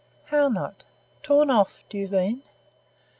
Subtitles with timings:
[0.25, 0.83] "How not?
[1.21, 2.41] Torn off, do you mean?"